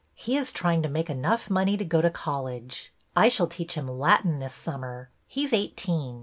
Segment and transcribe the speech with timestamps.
[0.15, 2.91] He is trying to make enough money to go to college.
[3.15, 5.11] I shall teach him Latin this summer.
[5.27, 6.19] He 's eighteen.